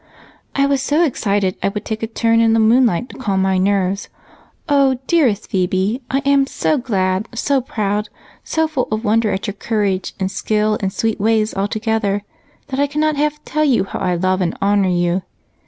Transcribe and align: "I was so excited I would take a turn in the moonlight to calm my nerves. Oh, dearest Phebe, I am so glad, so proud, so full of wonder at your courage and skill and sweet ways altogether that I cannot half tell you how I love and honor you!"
"I 0.55 0.65
was 0.65 0.81
so 0.81 1.03
excited 1.03 1.57
I 1.61 1.67
would 1.69 1.85
take 1.85 2.01
a 2.01 2.07
turn 2.07 2.41
in 2.41 2.53
the 2.53 2.59
moonlight 2.59 3.09
to 3.09 3.19
calm 3.19 3.43
my 3.43 3.59
nerves. 3.59 4.09
Oh, 4.67 4.97
dearest 5.05 5.51
Phebe, 5.51 6.01
I 6.09 6.23
am 6.25 6.47
so 6.47 6.79
glad, 6.79 7.29
so 7.35 7.61
proud, 7.61 8.09
so 8.43 8.67
full 8.67 8.87
of 8.91 9.03
wonder 9.05 9.29
at 9.31 9.45
your 9.45 9.53
courage 9.53 10.15
and 10.19 10.31
skill 10.31 10.75
and 10.81 10.91
sweet 10.91 11.19
ways 11.19 11.53
altogether 11.53 12.23
that 12.69 12.79
I 12.79 12.87
cannot 12.87 13.15
half 13.15 13.45
tell 13.45 13.63
you 13.63 13.83
how 13.83 13.99
I 13.99 14.15
love 14.15 14.41
and 14.41 14.57
honor 14.59 14.89
you!" 14.89 15.21